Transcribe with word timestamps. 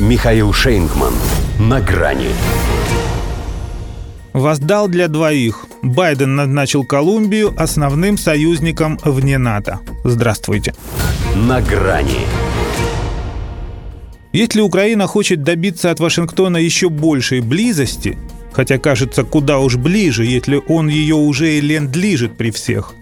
Михаил 0.00 0.52
Шейнгман. 0.52 1.14
На 1.60 1.80
грани. 1.80 2.30
Воздал 4.32 4.88
для 4.88 5.06
двоих. 5.06 5.66
Байден 5.82 6.34
назначил 6.34 6.82
Колумбию 6.82 7.54
основным 7.56 8.18
союзником 8.18 8.98
вне 9.04 9.38
НАТО. 9.38 9.78
Здравствуйте. 10.02 10.74
На 11.36 11.60
грани. 11.60 12.26
Если 14.32 14.60
Украина 14.60 15.06
хочет 15.06 15.44
добиться 15.44 15.92
от 15.92 16.00
Вашингтона 16.00 16.56
еще 16.56 16.88
большей 16.88 17.38
близости, 17.38 18.18
хотя 18.52 18.78
кажется 18.78 19.22
куда 19.22 19.60
уж 19.60 19.76
ближе, 19.76 20.24
если 20.24 20.60
он 20.66 20.88
ее 20.88 21.14
уже 21.14 21.58
и 21.58 21.60
ленд-лижит 21.60 22.36
при 22.36 22.50
всех, 22.50 22.94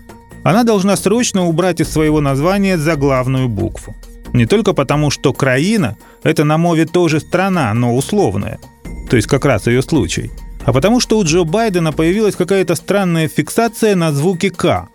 она 0.42 0.62
должна 0.62 0.96
срочно 0.96 1.46
убрать 1.46 1.80
из 1.80 1.88
своего 1.88 2.20
названия 2.20 2.76
заглавную 2.76 3.48
букву. 3.48 3.96
Не 4.32 4.46
только 4.46 4.72
потому, 4.72 5.10
что 5.10 5.32
краина– 5.32 5.96
это 6.22 6.44
на 6.44 6.56
мове 6.56 6.86
тоже 6.86 7.20
страна, 7.20 7.72
но 7.74 7.94
условная. 7.94 8.58
То 9.10 9.16
есть 9.16 9.28
как 9.28 9.44
раз 9.44 9.66
ее 9.66 9.82
случай. 9.82 10.30
А 10.64 10.72
потому 10.72 11.00
что 11.00 11.18
у 11.18 11.24
Джо 11.24 11.44
Байдена 11.44 11.92
появилась 11.92 12.36
какая-то 12.36 12.74
странная 12.74 13.28
фиксация 13.28 13.94
на 13.94 14.12
звуке 14.12 14.50
«К». 14.50 14.88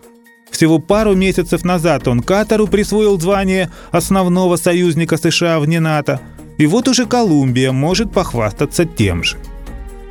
Всего 0.49 0.79
пару 0.79 1.13
месяцев 1.13 1.65
назад 1.65 2.07
он 2.07 2.21
Катару 2.21 2.67
присвоил 2.67 3.19
звание 3.19 3.69
основного 3.91 4.55
союзника 4.55 5.17
США 5.17 5.59
вне 5.59 5.79
НАТО, 5.79 6.21
и 6.57 6.65
вот 6.65 6.87
уже 6.87 7.05
Колумбия 7.05 7.71
может 7.71 8.11
похвастаться 8.11 8.85
тем 8.85 9.23
же. 9.23 9.37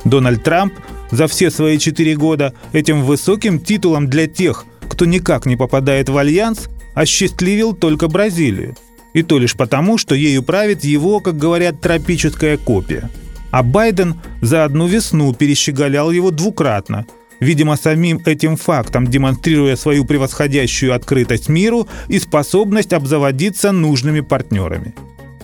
Дональд 0.05 0.43
Трамп 0.43 0.73
за 1.11 1.27
все 1.27 1.49
свои 1.49 1.79
четыре 1.79 2.15
года 2.15 2.53
этим 2.71 3.03
высоким 3.03 3.59
титулом 3.59 4.07
для 4.07 4.27
тех, 4.27 4.65
кто 4.87 5.05
никак 5.05 5.45
не 5.45 5.57
попадает 5.57 6.07
в 6.07 6.17
альянс, 6.17 6.69
осчастливил 6.93 7.73
только 7.73 8.07
Бразилию– 8.07 8.75
и 9.17 9.23
то 9.23 9.39
лишь 9.39 9.55
потому, 9.55 9.97
что 9.97 10.13
ею 10.13 10.43
правит 10.43 10.83
его, 10.83 11.21
как 11.21 11.39
говорят, 11.39 11.81
тропическая 11.81 12.55
копия. 12.55 13.09
А 13.49 13.63
Байден 13.63 14.21
за 14.43 14.63
одну 14.63 14.85
весну 14.85 15.33
перещеголял 15.33 16.11
его 16.11 16.29
двукратно, 16.29 17.07
видимо, 17.39 17.77
самим 17.77 18.21
этим 18.27 18.57
фактом 18.57 19.07
демонстрируя 19.07 19.75
свою 19.75 20.05
превосходящую 20.05 20.93
открытость 20.93 21.49
миру 21.49 21.87
и 22.09 22.19
способность 22.19 22.93
обзаводиться 22.93 23.71
нужными 23.71 24.19
партнерами. 24.19 24.93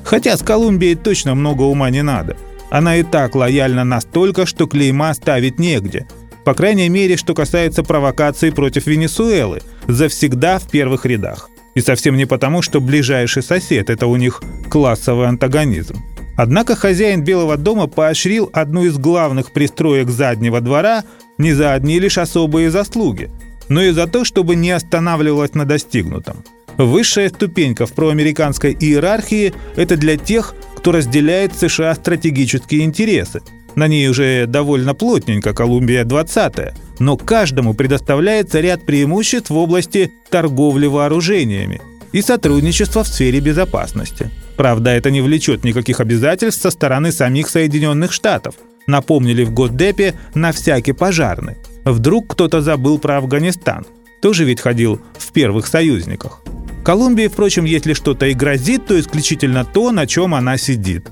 Хотя 0.03 0.37
с 0.37 0.43
Колумбией 0.43 0.93
точно 0.93 1.33
много 1.33 1.63
ума 1.63 1.89
не 1.89 2.03
надо. 2.03 2.37
Она 2.69 2.97
и 2.97 3.01
так 3.01 3.33
лояльна 3.33 3.83
настолько, 3.83 4.45
что 4.45 4.67
клейма 4.67 5.15
ставить 5.15 5.57
негде. 5.57 6.05
По 6.45 6.53
крайней 6.53 6.89
мере, 6.89 7.17
что 7.17 7.33
касается 7.33 7.81
провокаций 7.81 8.51
против 8.51 8.85
Венесуэлы, 8.85 9.63
завсегда 9.87 10.59
в 10.59 10.69
первых 10.69 11.07
рядах. 11.07 11.49
И 11.75 11.81
совсем 11.81 12.17
не 12.17 12.25
потому, 12.25 12.61
что 12.61 12.79
ближайший 12.81 13.43
сосед– 13.43 13.89
это 13.91 14.07
у 14.07 14.15
них 14.15 14.41
классовый 14.69 15.27
антагонизм. 15.27 15.95
Однако 16.35 16.75
хозяин 16.75 17.23
Белого 17.23 17.57
дома 17.57 17.87
поощрил 17.87 18.49
одну 18.53 18.83
из 18.85 18.97
главных 18.97 19.51
пристроек 19.51 20.09
заднего 20.09 20.61
двора 20.61 21.03
не 21.37 21.53
за 21.53 21.73
одни 21.73 21.99
лишь 21.99 22.17
особые 22.17 22.71
заслуги, 22.71 23.29
но 23.69 23.81
и 23.81 23.91
за 23.91 24.07
то, 24.07 24.23
чтобы 24.23 24.55
не 24.55 24.71
останавливалось 24.71 25.53
на 25.53 25.65
достигнутом. 25.65 26.43
Высшая 26.77 27.29
ступенька 27.29 27.85
в 27.85 27.93
проамериканской 27.93 28.75
иерархии– 28.79 29.53
это 29.75 29.95
для 29.95 30.17
тех, 30.17 30.55
кто 30.75 30.91
разделяет 30.91 31.55
США 31.55 31.93
стратегические 31.93 32.81
интересы. 32.81 33.41
На 33.75 33.87
ней 33.87 34.07
уже 34.07 34.45
довольно 34.47 34.93
плотненько 34.93 35.53
Колумбия 35.53 36.03
20 36.03 36.73
но 36.99 37.17
каждому 37.17 37.73
предоставляется 37.73 38.59
ряд 38.59 38.85
преимуществ 38.85 39.49
в 39.49 39.57
области 39.57 40.11
торговли 40.29 40.87
вооружениями 40.87 41.81
и 42.11 42.21
сотрудничества 42.21 43.03
в 43.03 43.07
сфере 43.07 43.39
безопасности. 43.39 44.29
Правда, 44.55 44.91
это 44.91 45.09
не 45.09 45.21
влечет 45.21 45.63
никаких 45.63 45.99
обязательств 45.99 46.61
со 46.61 46.69
стороны 46.69 47.11
самих 47.11 47.49
Соединенных 47.49 48.13
Штатов. 48.13 48.55
Напомнили 48.85 49.43
в 49.43 49.51
Госдепе 49.51 50.13
на 50.35 50.51
всякий 50.51 50.93
пожарный. 50.93 51.57
Вдруг 51.83 52.33
кто-то 52.33 52.61
забыл 52.61 52.99
про 52.99 53.17
Афганистан. 53.17 53.85
Тоже 54.21 54.45
ведь 54.45 54.61
ходил 54.61 55.01
в 55.17 55.31
первых 55.31 55.67
союзниках. 55.67 56.41
Колумбии, 56.85 57.27
впрочем, 57.27 57.65
если 57.65 57.93
что-то 57.93 58.27
и 58.27 58.33
грозит, 58.33 58.85
то 58.85 58.99
исключительно 58.99 59.65
то, 59.65 59.91
на 59.91 60.05
чем 60.05 60.35
она 60.35 60.57
сидит. 60.57 61.11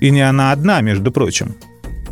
И 0.00 0.10
не 0.10 0.22
она 0.22 0.50
одна, 0.50 0.80
между 0.80 1.12
прочим. 1.12 1.54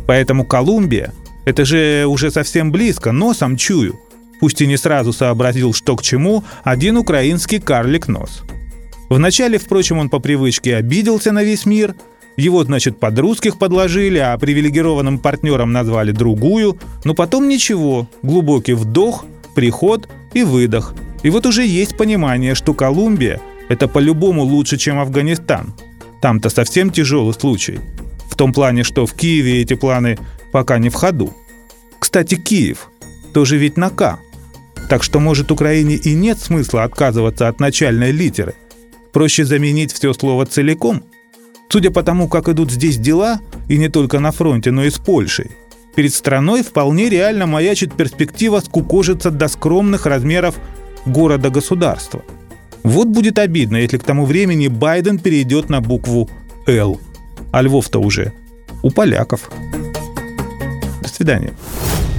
Поэтому 0.09 0.43
Колумбия 0.43 1.13
это 1.45 1.65
же 1.65 2.07
уже 2.07 2.31
совсем 2.31 2.71
близко, 2.71 3.11
носом 3.11 3.57
чую. 3.57 3.99
Пусть 4.39 4.59
и 4.59 4.65
не 4.65 4.75
сразу 4.75 5.13
сообразил, 5.13 5.71
что 5.71 5.95
к 5.95 6.01
чему, 6.01 6.43
один 6.63 6.97
украинский 6.97 7.59
карлик 7.59 8.07
нос. 8.07 8.41
Вначале, 9.11 9.59
впрочем, 9.59 9.99
он 9.99 10.09
по 10.09 10.17
привычке 10.17 10.77
обиделся 10.77 11.31
на 11.31 11.43
весь 11.43 11.67
мир. 11.67 11.93
Его, 12.37 12.63
значит, 12.63 12.99
под 12.99 13.19
русских 13.19 13.59
подложили, 13.59 14.17
а 14.17 14.35
привилегированным 14.39 15.19
партнером 15.19 15.73
назвали 15.73 16.11
другую. 16.11 16.79
Но 17.03 17.13
потом 17.13 17.47
ничего. 17.47 18.09
Глубокий 18.23 18.73
вдох, 18.73 19.25
приход 19.53 20.09
и 20.33 20.41
выдох. 20.41 20.95
И 21.21 21.29
вот 21.29 21.45
уже 21.45 21.63
есть 21.63 21.95
понимание, 21.97 22.55
что 22.55 22.73
Колумбия– 22.73 23.39
это 23.69 23.87
по-любому 23.87 24.41
лучше, 24.41 24.77
чем 24.77 24.97
Афганистан. 24.97 25.75
Там-то 26.19 26.49
совсем 26.49 26.89
тяжелый 26.89 27.35
случай. 27.35 27.79
Том 28.39 28.53
плане, 28.53 28.83
что 28.83 29.05
в 29.05 29.15
Киеве 29.15 29.61
эти 29.61 29.73
планы 29.73 30.17
пока 30.53 30.77
не 30.77 30.87
в 30.87 30.93
ходу. 30.93 31.33
Кстати, 31.99 32.35
Киев 32.35 32.87
тоже 33.33 33.57
ведь 33.57 33.75
на 33.75 33.89
«К». 33.89 34.17
Так 34.87 35.03
что, 35.03 35.19
может, 35.19 35.51
Украине 35.51 35.95
и 35.95 36.13
нет 36.13 36.39
смысла 36.39 36.83
отказываться 36.85 37.49
от 37.49 37.59
начальной 37.59 38.13
литеры. 38.13 38.55
Проще 39.11 39.43
заменить 39.43 39.91
все 39.91 40.13
слово 40.13 40.45
целиком. 40.45 41.03
Судя 41.67 41.91
по 41.91 42.01
тому, 42.01 42.29
как 42.29 42.47
идут 42.47 42.71
здесь 42.71 42.97
дела, 42.97 43.41
и 43.67 43.77
не 43.77 43.89
только 43.89 44.21
на 44.21 44.31
фронте, 44.31 44.71
но 44.71 44.85
и 44.85 44.89
с 44.89 44.99
Польшей, 44.99 45.51
перед 45.97 46.13
страной 46.13 46.63
вполне 46.63 47.09
реально 47.09 47.45
маячит 47.45 47.93
перспектива 47.93 48.61
скукожиться 48.61 49.31
до 49.31 49.49
скромных 49.49 50.05
размеров 50.05 50.55
города-государства. 51.05 52.23
Вот 52.83 53.09
будет 53.09 53.37
обидно, 53.37 53.75
если 53.75 53.97
к 53.97 54.03
тому 54.03 54.25
времени 54.25 54.69
Байден 54.69 55.19
перейдет 55.19 55.67
на 55.69 55.81
букву 55.81 56.29
«Л». 56.67 57.01
А 57.51 57.61
Львов-то 57.61 57.99
уже 57.99 58.33
у 58.83 58.91
поляков. 58.91 59.49
До 61.01 61.09
свидания. 61.09 61.53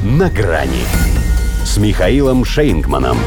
«На 0.04 0.28
грани» 0.28 0.84
с 1.64 1.76
Михаилом 1.76 2.44
Шейнгманом. 2.44 3.18